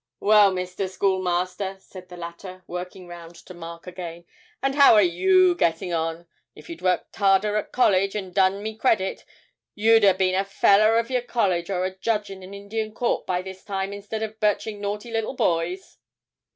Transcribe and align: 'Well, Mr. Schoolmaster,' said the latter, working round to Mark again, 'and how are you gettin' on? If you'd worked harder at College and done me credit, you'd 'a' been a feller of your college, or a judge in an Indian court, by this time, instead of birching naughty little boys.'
'Well, 0.19 0.51
Mr. 0.51 0.89
Schoolmaster,' 0.89 1.77
said 1.79 2.09
the 2.09 2.17
latter, 2.17 2.63
working 2.65 3.05
round 3.07 3.35
to 3.35 3.53
Mark 3.53 3.85
again, 3.85 4.25
'and 4.63 4.73
how 4.73 4.95
are 4.95 5.03
you 5.03 5.53
gettin' 5.53 5.93
on? 5.93 6.25
If 6.55 6.71
you'd 6.71 6.81
worked 6.81 7.15
harder 7.17 7.55
at 7.55 7.71
College 7.71 8.15
and 8.15 8.33
done 8.33 8.63
me 8.63 8.75
credit, 8.75 9.23
you'd 9.75 10.03
'a' 10.03 10.15
been 10.15 10.33
a 10.33 10.43
feller 10.43 10.97
of 10.97 11.11
your 11.11 11.21
college, 11.21 11.69
or 11.69 11.85
a 11.85 11.95
judge 11.95 12.31
in 12.31 12.41
an 12.41 12.55
Indian 12.55 12.95
court, 12.95 13.27
by 13.27 13.43
this 13.43 13.63
time, 13.63 13.93
instead 13.93 14.23
of 14.23 14.39
birching 14.39 14.81
naughty 14.81 15.11
little 15.11 15.35
boys.' 15.35 15.99